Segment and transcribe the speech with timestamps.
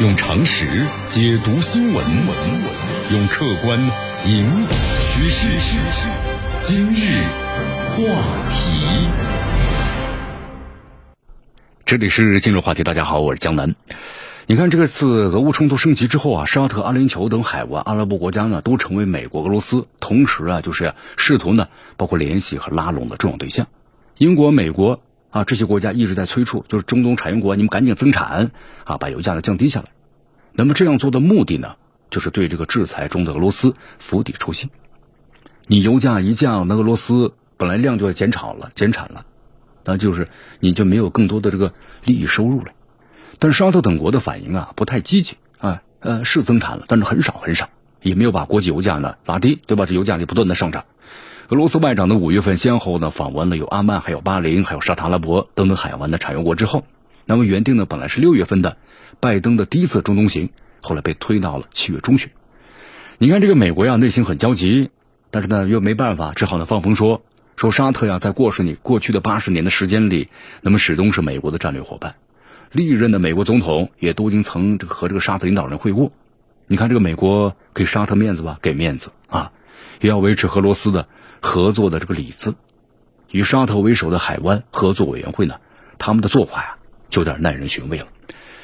[0.00, 0.66] 用常识
[1.08, 2.04] 解读新闻，
[3.12, 3.78] 用客观
[4.26, 4.72] 引导
[5.02, 5.46] 趋势。
[6.60, 7.22] 今日
[7.90, 8.02] 话
[8.50, 8.80] 题，
[11.84, 12.82] 这里是今日话题。
[12.82, 13.74] 大家好，我是江南。
[14.46, 23.66] 你看，这次俄乌冲突升级之后啊，沙特、阿联酋等海湾阿拉伯国家呢，都成为美国、俄罗斯同时啊，就是试图呢，包括联系和拉拢的重要对象。
[24.16, 25.00] 英国、美国。
[25.32, 28.52] 啊，这些国家一直在催促，就是中东产油国，你们赶紧增产，
[28.84, 29.86] 啊，把油价呢降低下来。
[30.52, 31.76] 那么这样做的目的呢，
[32.10, 34.68] 就是对这个制裁中的俄罗斯釜底抽薪。
[35.66, 39.24] 你油价一降，那俄罗斯本来量就要减产了，减产了，
[39.84, 40.28] 那就是
[40.60, 41.72] 你就没有更多的这个
[42.04, 42.72] 利益收入了。
[43.38, 47.70] 但是沙特等国的反应啊，不太积极啊，呃，是增产了，但是很少很少，
[48.02, 49.86] 也没有把国际油价呢拉低，对吧？
[49.86, 50.84] 这油价就不断的上涨。
[51.52, 56.86] 俄罗斯外长呢，五月份先后呢访问了有阿曼、还有巴林、还有沙特阿拉伯等等海湾的产油国之后，
[57.26, 58.78] 那么原定呢本来是六月份的
[59.20, 60.48] 拜登的第一次中东行，
[60.80, 62.30] 后来被推到了七月中旬。
[63.18, 64.88] 你看这个美国呀，内心很焦急，
[65.30, 67.20] 但是呢又没办法，只好呢放风说
[67.54, 70.30] 说沙特呀，在过去你过去的八十年的时间里，
[70.62, 72.14] 那么始终是美国的战略伙伴，
[72.70, 76.12] 历任的美国总统也都已经曾和这个沙特领导人会晤。
[76.66, 79.52] 你看这个美国给沙特面子吧，给面子啊，
[80.00, 81.08] 也要维持俄罗斯的。
[81.42, 82.54] 合作的这个里子，
[83.30, 85.56] 与沙特为首的海湾合作委员会呢，
[85.98, 86.76] 他们的做法呀，
[87.10, 88.06] 就有点耐人寻味了。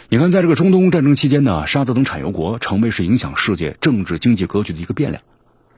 [0.09, 5.23] 你看，在这个中东战争期间呢，沙特等产油国成为是影响世界政治经济格局的一个变量。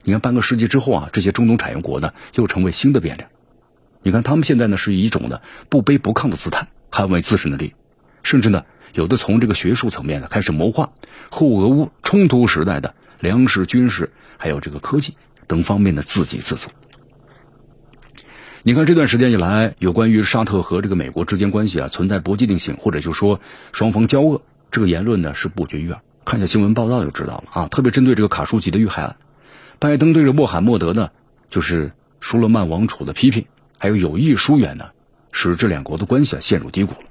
[0.05, 3.28] 你看，半个世纪之后啊，这些中东产油国呢，又成为新的变量。
[4.03, 7.73] 你看，他们现在呢，是以一种呢不卑不亢的姿态捍卫自身的利益，
[8.23, 10.93] 甚至呢，有的从这个学术层面呢开始谋划
[11.31, 16.69] 后俄乌冲突时代的粮食、军事还有这个科技等方面的自给自足。
[18.62, 23.41] 你看这段时间以来，有关于沙特和这个美国之间关系啊存在不确定性，或者就说
[23.72, 26.03] 双方交恶，这个言论呢是不绝于耳。
[26.27, 27.69] 看一下新闻报道就知道了啊。
[27.69, 29.16] 特别针对这个卡舒吉的遇害案，
[29.78, 31.08] 拜登对着穆罕默德呢，
[31.48, 33.47] 就是舒勒曼王储的批评，
[33.78, 34.91] 还有有意疏远呢，
[35.32, 37.09] 使这两国的关系啊陷入低谷了。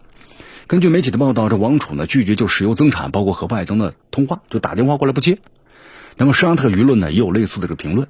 [0.68, 5.40] 根据媒体的报道，这王储呢拒绝就石油增产，包括和拜登的通话，就打电话过来不接。
[6.16, 8.08] 那么沙特舆论呢也有类似的这个评论。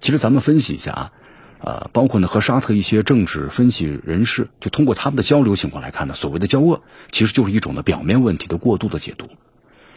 [0.00, 1.12] 其实咱们分析一下啊。
[1.60, 9.28] 呃，包括呢和沙特一些政治分析人士，就通过他们的交流情况来看呢，所谓的交恶，其实就是一种呢表面问题的过度的解读。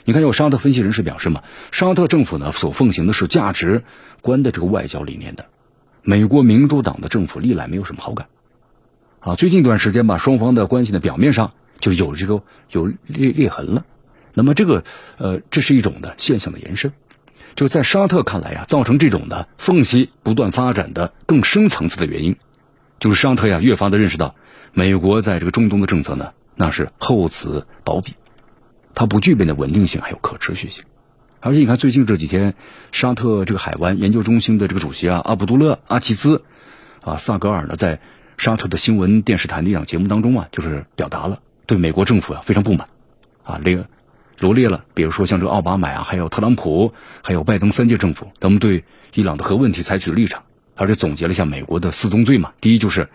[0.04, 3.84] 你看，有沙特分析人士表示嘛，沙特政府呢所奉行的是价值
[4.22, 5.46] 观的这个外交理念的，
[6.02, 8.28] 美国民主党的政府历来没有什么好感。
[9.20, 13.86] 啊，最近一段时间吧，双方的关系呢表面上就有这个有裂裂痕了，
[14.34, 14.84] 那么这个
[15.18, 16.92] 呃，这是一种的现象的延伸。
[17.56, 22.36] 就在沙特看来呀，造成这种的缝隙不断发展的更深层次的原因，
[23.00, 24.36] 就是沙特呀越发的认识到，
[24.74, 28.16] 美国在这个中东的政策呢，那是厚此薄彼，
[28.96, 30.86] 它不具备的稳定性还有可持续性。
[31.40, 32.54] 而且你看最近这几天，
[32.92, 36.44] 沙特这个海湾研究中心的这个主席啊阿卜杜勒阿齐兹
[37.02, 38.00] 啊萨格尔呢，在
[38.38, 42.88] 沙特的新闻电视台的一档节目当中啊，就是表达了对美国政府啊非常不满
[43.44, 43.88] 啊这个。
[44.42, 50.44] 罗列了，比如说像这个奥巴马啊，还有特朗普，还有拜登三届政府，他们对伊朗的核问题采取的立场，
[50.76, 52.52] 而且总结了一下美国的四宗罪嘛。
[52.60, 53.08] 第一就是，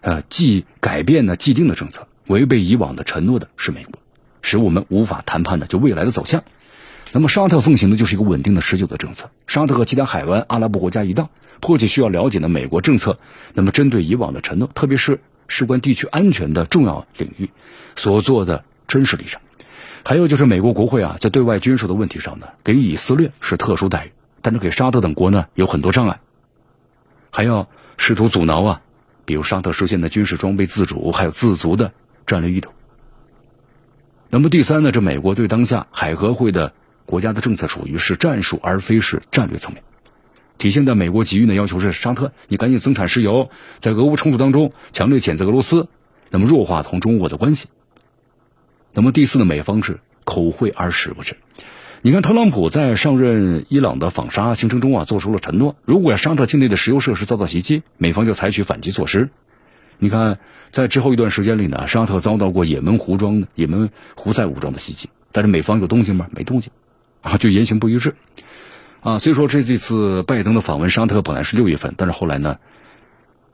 [0.00, 3.94] 呃，既改变了既定的政策，违背以往的承诺的是美国，
[4.42, 6.42] 使我们无法谈判的就未来的走向。
[7.12, 9.30] 那么沙特奉行的就是一个稳定的持久的政策。
[9.46, 13.18] 沙特和其他海湾阿拉伯国家一道，迫切需要了解的美国政策。
[13.54, 17.50] 那么针对以往的承诺，特别是事关地区安全的重要领域
[17.94, 19.42] 所做的真实立场。
[20.04, 26.20] 还有就是美国国会啊，在对外军事的问题上呢，给以色列是特殊待遇，但是给沙特等国呢有很多障碍，
[27.30, 28.82] 还要试图阻挠啊，
[29.24, 31.92] 比如沙特实现的军事装备自主还有自足的
[32.26, 32.72] 战略意图。
[34.28, 36.72] 那么第三呢，这美国对当下海合会的
[37.06, 39.84] 国家的政策属于是战术而非是战略层面，
[40.58, 45.86] 体现在美国急于的要求是沙特你赶紧增产石油，在俄乌冲突当中强烈谴责俄罗斯，
[46.30, 47.68] 那么弱化同中俄的关系。
[48.94, 51.36] 那么第四呢，美方是口惠而实不至。
[52.02, 59.30] 你看，特朗普在上任伊朗的访沙行程中啊，做出了承诺：如果沙特境内的石油设施遭到袭击，美方就采取反击措施。
[59.98, 60.38] 你看，
[60.72, 66.26] 在之后一段时间里呢，沙特遭到过也门胡装、也门胡塞武装的袭击，但是美方有动静吗？
[66.32, 66.70] 没动静，
[67.22, 68.16] 啊，就言行不一致。
[69.00, 72.58] 啊，所以说这这次拜登的访问沙特本来是六月份，但是后来呢？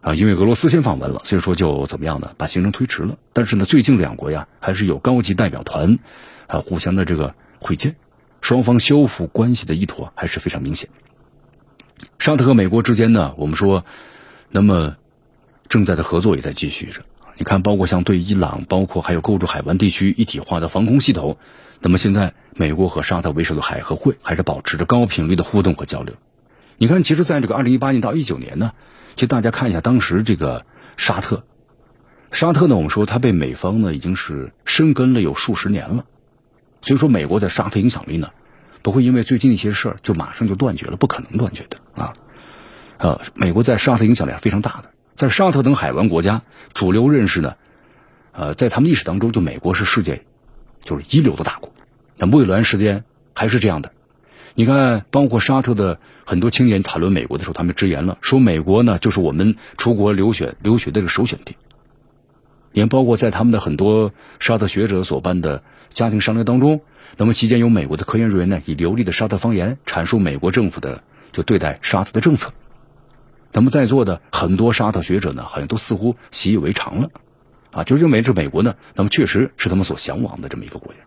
[0.08, 2.32] 啊，因为俄罗斯先访问了，所以说就怎么样呢？
[2.38, 3.18] 把行程推迟了。
[3.34, 5.98] 但是呢，最近两国呀还是有高级代表团，
[6.46, 7.94] 啊，互相的这个会见，
[8.40, 10.88] 双方修复关系的意图还是非常明显。
[12.18, 13.84] 沙特和美国之间呢，我们说，
[14.48, 14.96] 那么
[15.68, 17.02] 正在的合作也在继续着。
[17.36, 21.36] 你看，包括像对伊朗，包括还有构筑海湾地区一体化的防空系统。
[21.80, 26.14] 那么现在，美国和沙特为首的海合会还是保持着高频率的互动和交流。
[26.78, 28.72] 你看，其实在这个二零一八年到一九年呢，
[29.14, 30.64] 其实大家看一下当时这个
[30.96, 31.44] 沙特，
[32.30, 36.04] 沙特呢，我们说它被美方呢已经是深耕了有数十年了，
[36.82, 38.30] 所以说美国在沙特影响力呢，
[38.82, 42.12] 不会因为最近一些事儿就马上就断绝了，不可能断绝的啊。
[42.98, 46.42] 呃，美国在沙特影响力非常大的，在沙特等海湾国家
[46.74, 47.54] 主流认识呢，
[48.32, 50.24] 呃，在他们历史当中，就美国是世界
[50.82, 51.72] 就是一流的大国。
[52.16, 53.92] 那未来时间还是这样的，
[54.58, 61.54] 你看，包括沙特的很多青年谈论美国的时候，他们直言了，说美国呢就是我们出国留学留学的这个首选地。
[62.72, 66.80] 也包括在他们的很多沙特学者所办的家庭商量当中，
[67.16, 72.52] 那么期间有美国的科研人员呢，以流利的沙特方言阐述美国政府的就对待沙特的政策。
[73.52, 77.10] 那么在座的很多沙特学者呢，好像都似乎习以为常了，
[77.70, 80.98] 啊，就认为这美国呢，那么确实是他们所向往的这么一个国家。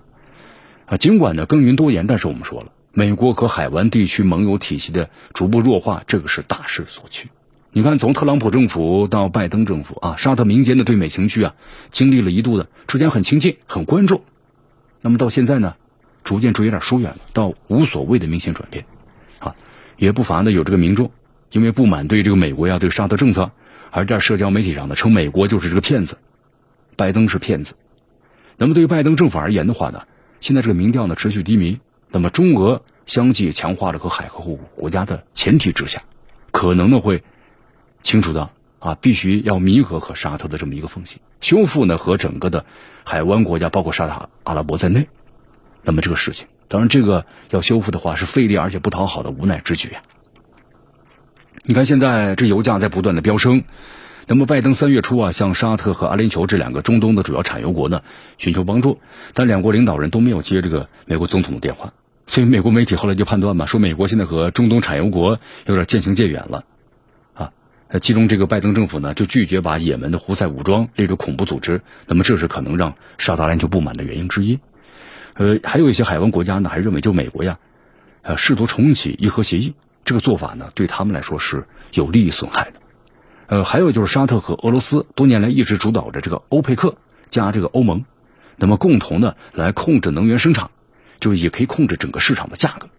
[0.86, 7.30] 啊，尽管呢耕耘多言，但是我们说了，美国和海湾地区盟友体系的逐步弱化，这个是大势所趋。
[7.72, 11.56] 你看，从特朗普政府到拜登政府啊，沙特民间的对美情绪啊，
[11.90, 14.26] 经历了一度的之前很亲近、很关注，
[15.00, 15.76] 那么到现在呢，
[16.26, 18.86] 逐渐逐渐有点疏远了，到无所谓的明显转变。
[19.40, 19.56] 啊，
[19.96, 21.12] 也不乏呢有这个民众
[21.52, 23.52] 因为不满对这个美国呀、对沙特政策，
[23.90, 26.18] 而在社交媒体上呢称美国就是这个骗子，
[26.98, 27.76] 拜登是骗子。
[28.58, 30.04] 那么对于拜登政府而言的话呢？
[30.42, 31.80] 现在这个民调呢持续低迷，
[32.12, 36.04] 那么中俄相继强化了和海合会国家的前提之下，
[36.52, 37.24] 可能呢会
[38.02, 38.50] 清楚的
[38.80, 42.66] 啊，必须要弥合和沙特的这么一个缝隙，修复呢和整个的
[43.06, 45.08] 海湾国家，包括沙特阿拉伯在内，
[45.84, 50.02] 那么这个事情，当然这个要修复的话是费力而且不讨好的无奈之举呀。
[51.64, 53.64] 你看现在这油价在不断的飙升。
[54.28, 58.02] 那么，拜登三月初啊，向沙特和阿联酋这两个中东的主要产油国呢，
[58.38, 59.00] 寻求帮助，
[59.34, 61.92] 但两国领导人都没有接这个美国总统的电话，
[62.32, 66.64] 所以美国媒体后来就判断嘛，说美国现在和中东产油国有点渐行渐远了，
[67.34, 67.52] 啊，
[68.00, 74.60] 其中这个拜登政府呢，就拒绝把也门的胡塞武装列入恐怖组织，那么这是可能让沙特阿联酋不满的原因之一，
[75.34, 77.60] 呃，还有一些海湾国家呢，还认为就美国呀，
[78.22, 79.74] 呃，试图重启伊核协议，
[80.06, 82.80] 这个做法呢，对他们来说是有利益损害的。
[83.48, 86.96] 呃，还有就是沙特和俄罗斯多年来一直主导着这个欧佩克
[87.30, 88.06] 加这个欧盟，
[88.56, 90.70] 那么共同的来控制能源生产，
[91.22, 92.90] 就也可以控制整个市场的价格。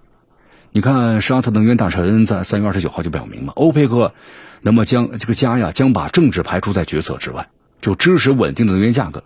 [0.70, 4.14] 你看，沙特能源大臣在三月二十九号就表明嘛，欧佩克
[4.62, 7.50] 那么将这个加呀将把政治排除在决策之外，
[7.82, 9.22] 就支持稳定的能源价格。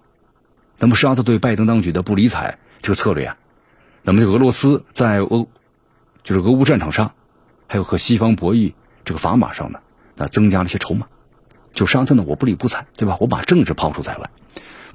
[0.78, 3.37] 那么沙特对拜登当局的不理睬这个策略啊，
[4.02, 5.46] 那么俄罗斯在俄
[6.25, 7.12] 就是俄乌战场上，
[7.69, 8.72] 还有和西方博弈
[9.04, 9.78] 这个砝码上呢，
[10.16, 11.06] 那增加了一些筹码。
[11.75, 13.19] 就沙特呢，我不理不睬，对吧？
[13.20, 14.31] 我把政治抛出在外。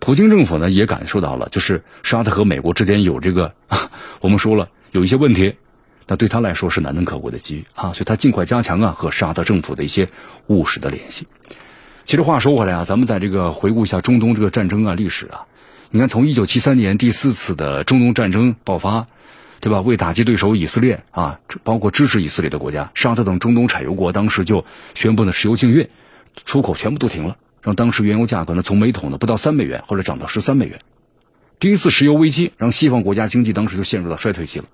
[0.01, 5.53] 普京政府呢也感受到了，就是沙特和美国之间有这个，啊 我们说了有一些问题，
[6.07, 10.09] 那对他来说是难能可贵的机遇啊，所以他尽快加强啊和沙特政府的一些
[10.48, 11.27] 务实的联系。
[12.03, 15.45] 其实话说回来啊，咱们在这个回顾一下中东这个战争啊历史啊，
[15.92, 19.06] 你看从一九七三年第四次的中东战争爆发，
[19.59, 19.81] 对吧？
[19.81, 24.65] 为打击对手以色列啊，包括支持以色列的国家沙特等中东产油国，当时就
[24.95, 25.88] 宣布呢石油禁运。
[26.45, 30.80] 出口全部都停了，让当时原油价格呢从每桶呢不到三美元，后来涨到十三美元。
[31.60, 34.66] 第一次石油危机让西方国家经济当时就陷入到衰退期了。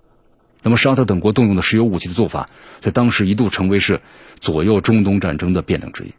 [0.63, 4.01] 那么沙特等国动用的石油武器的做法，在当时一度成为是
[4.39, 6.13] 左右中东战争的变量之一。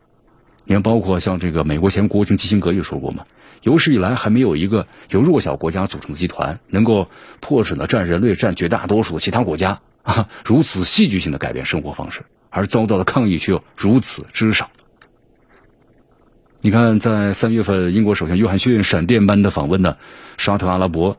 [0.64, 3.25] 你看，包括像这个美国前国务卿基辛格也说过嘛，
[3.62, 7.09] 有史以来还没有一个由弱小国家组成的集团，能够
[7.40, 14.71] 迫使呢占人类占绝大多数的其他国家 啊如此戏剧性的改变生活方式，而遭到的抗议却又如此之少。
[16.61, 19.97] 你看，在三月份，英国首相约翰逊闪电般的访问呢，
[20.38, 21.17] 沙特阿拉伯，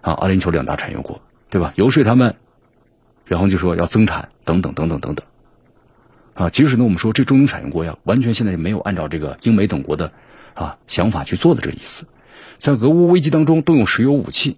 [0.00, 1.72] 啊，阿联酋两大产油国，对吧？
[1.76, 2.34] 游说他们，
[3.24, 5.24] 然后就说要增产，等等等等等等，
[6.34, 10.10] 啊，即使呢，我们说这中东产油国呀，完全现在也没有按照这个英美等国的
[10.54, 12.06] 啊想法去做的这个意思，
[12.58, 14.56] 在俄乌危机当中动用石油武器，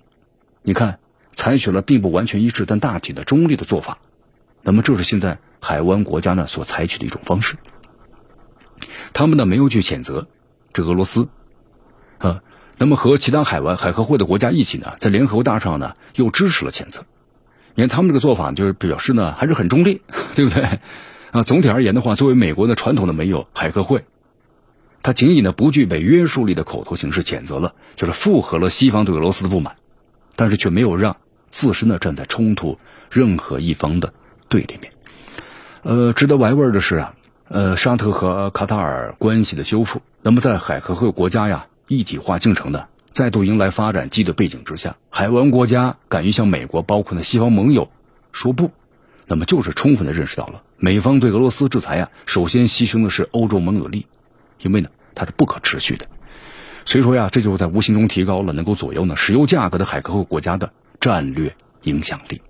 [0.62, 0.98] 你看，
[1.36, 3.98] 采取了并不完全一致但大体的中立的做法，
[4.62, 7.56] 那么这是现在海湾国家呢所采取的一种方式。
[9.12, 10.26] 他们呢没有去谴责
[10.72, 11.28] 这俄罗斯，
[12.18, 12.42] 啊，
[12.78, 17.04] 那么和其他海湾海合会的国家一起呢，在联合国大上呢又支持了谴责。
[17.74, 20.02] 你看他们这个做法就是表示呢还是很中立，
[20.34, 20.80] 对不对？
[21.30, 24.04] 啊，总体而言的话，作为美国的传统的盟友海合会，
[25.02, 29.76] 他仅以呢不具备约束力的口头形式谴责了，就是附和了西方对俄罗斯的不满，
[30.36, 31.16] 但是却没有让
[31.48, 32.78] 自身呢站在冲突
[33.10, 34.12] 任何一方的
[34.48, 34.92] 对立面。
[35.82, 37.14] 呃，值得玩味的是啊。
[37.54, 47.90] 呃，沙特和卡塔尔关系的修复，那么在海合会国家呀一体化进程呢再度迎来发展期的背景之下，海湾国家敢于向美国，包括呢西方盟友
[48.32, 48.70] 说不，
[49.26, 54.06] 那么就是充分的认识到了美方对俄罗斯制裁呀，首先牺牲的是欧洲盟友利，
[54.62, 56.06] 因为呢它是不可持续的。
[56.86, 62.40] 所以说呀，这就是在无形中提高了能够左右呢石油价格的海合会国家的战略影响力。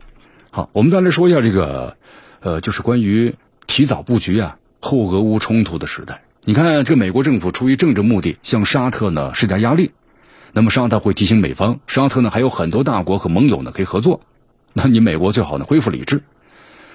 [0.52, 1.96] 好，我们再来说一下这个，
[2.38, 3.34] 呃，就是关于
[3.66, 4.58] 提早布局啊
[4.92, 6.22] 后俄乌冲突的时代。
[6.44, 9.92] 你看，这美国政府出于政治目的向沙特呢施加压力，
[10.52, 14.20] 那么沙特会提醒美方，沙特呢还有很多大国和盟友呢可以合作，
[14.74, 16.22] 那你美国最好呢恢复理智。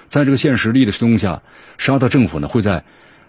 [0.08, 1.42] 在这个现实力的驱动下，
[1.76, 2.84] 沙特政府呢会在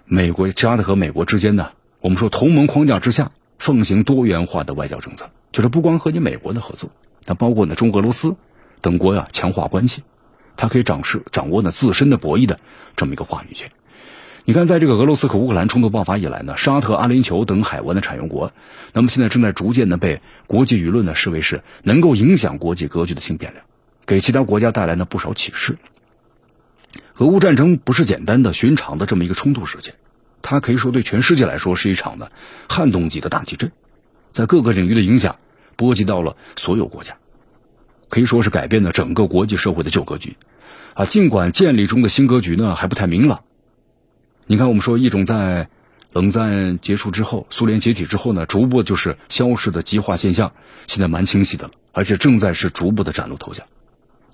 [0.06, 3.32] 美国沙特和美国之间呢，我们说同盟框架之下。
[3.58, 6.90] 奉行多元化的外交政策，就是不光和你美国的合作，
[7.26, 8.38] 它包括呢中俄罗斯
[8.80, 10.02] 等国呀强化关系，
[10.56, 12.58] 它可以掌势掌握呢自身的博弈的
[12.96, 13.70] 这么一个话语权。
[14.50, 18.52] 你看，在这个俄罗斯和乌克兰冲突爆发以来呢，沙特、阿联酋等海湾的产油国，
[18.94, 23.64] 那么现在正在逐渐的被国际舆论呢视为是能够影响国际格局的新变量，
[24.08, 25.78] 给其他国家带来了不少启示。
[27.18, 29.94] 俄乌战争不是简单的寻常的这么一个冲突事件。
[30.42, 32.32] 它可以说对全世界来说是一场的
[32.68, 33.72] 撼动级的大地震，
[34.32, 35.36] 在各个领域的影响
[35.76, 37.18] 波及到了所有国家，
[38.10, 40.38] 可以说是改变了整个国际社会的旧格局。
[40.96, 43.44] 啊，尽管建立中的新格局呢还不太明朗。
[44.52, 45.70] 你看，我们说一种在
[46.12, 50.54] 冷战结束之后、苏联解体之后呢，逐步就是消失的极化现象，
[50.88, 53.66] 现在蛮清晰的了，而且正在是逐步的崭露头角。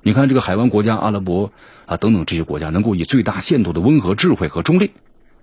[0.04, 1.52] 你看，这个海湾国家、阿拉伯
[1.86, 4.92] 啊等等这些国家，能够以最大限度的温和、智慧和中立。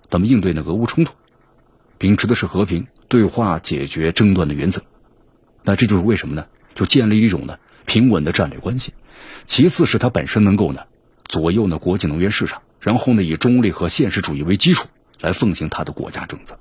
[0.09, 0.63] 怎么应对呢？
[0.65, 1.13] 俄乌冲突，
[1.99, 4.81] 秉持的是和平对话解决争端的原则。
[5.61, 6.47] 那这就是为什么呢？
[6.73, 8.95] 就建立一种呢平稳的战略关系。
[9.45, 10.81] 其次是它本身能够呢
[11.25, 14.87] 左右呢国际能源市场，然后呢以中立和现实主义为基础
[15.21, 16.59] 来奉行他的国家政策。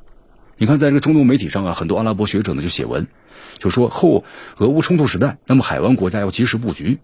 [0.57, 3.09] 你看，在这个中东媒体上啊，很多阿拉伯学者呢就写文，
[3.59, 4.25] 就说后
[4.59, 7.01] 俄乌冲突时代，那么海湾国家要及时布局，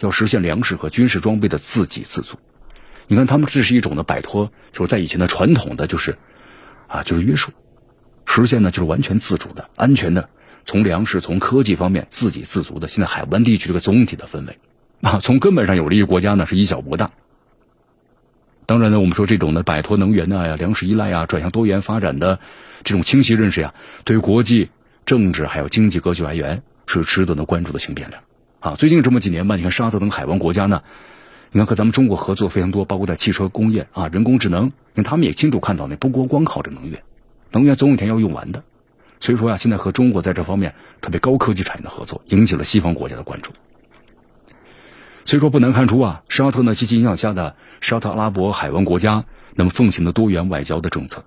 [0.00, 2.36] 要实现粮食和军事装备的自给自足。
[3.06, 6.18] 你看，他们这是一种呢摆脱，就是在以前的传统的就是，
[6.88, 7.52] 啊，就是约束，
[8.26, 10.28] 实现呢就是完全自主的、安全的，
[10.66, 12.88] 从粮食、从科技方面自给自足的。
[12.88, 14.58] 现在海湾地区这个总体的氛围，
[15.00, 17.10] 啊，从根本上有利于国家呢是以小博大。
[18.68, 22.38] 当然呢，我们说这种呢摆脱能源啊、粮食依赖啊，转向多元发展的
[22.84, 23.72] 这种清晰认识呀，
[24.04, 24.68] 对于国际
[25.06, 28.22] 政治还有经济格局而言是值得呢关注的新变量。
[28.60, 30.82] 啊，最近这么几年吧，你看沙特等海湾国家呢。
[31.50, 37.02] 你看，和咱们中国合作非常多，包括在汽车工业啊、人工智能，你看他们也清楚看到，那不光光靠着能源，
[37.52, 38.64] 能源总有一天要用完的。
[39.18, 43.50] 所以说呀，现在和中国在这方面特别高科技产业的合作，引起了西方国家的关注。
[45.28, 51.22] 虽说，不难看出啊，沙特呢积极影响下的沙特阿拉伯海湾国家，那么奉行的多元外交的政策。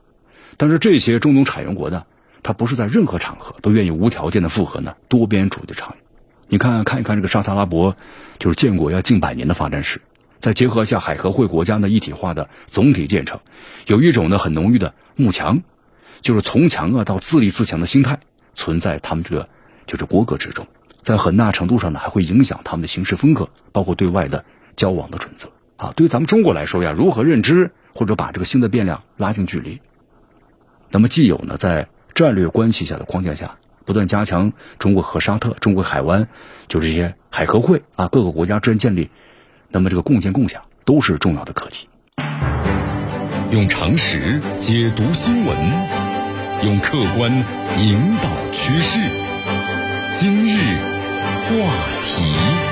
[0.57, 2.03] 但是这些中东产油国呢，
[2.41, 6.01] 它不是在任何场合都愿意无条件的附和呢多边主义的倡议。
[6.47, 7.95] 你看看一看这个沙特阿拉伯，
[8.39, 10.01] 就是建国要近百年的发展史。
[10.39, 13.39] 再结合一下海合会国家的一体化的总体建成，
[13.85, 15.61] 有一种呢很浓郁的慕强，
[16.21, 18.19] 就是从强啊到自立自强的心态
[18.55, 19.47] 存在他们这个
[19.85, 20.65] 就是国格之中，
[21.01, 25.93] 在很大程度上呢还会影响他们的行事风格，包括对外的交往的准则啊。
[25.95, 29.81] 对于咱们中国来说呀，如何认知或者把这个新的变量拉近距离，
[30.89, 36.27] 那么既有呢在战略关系下的框架下，不断加强中国和沙特、中国海湾
[36.67, 39.09] 就这些海合会啊各个国家之间建立。
[39.69, 41.87] 那么，这个共建共享都是重要的课题。
[43.51, 45.57] 用常识解读新闻，
[46.63, 47.31] 用客观
[47.79, 49.30] 引导趋势。
[50.13, 50.77] 今日
[51.47, 52.70] 话题。